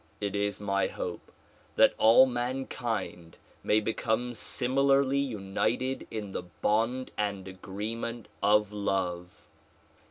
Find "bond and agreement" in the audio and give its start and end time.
6.41-8.27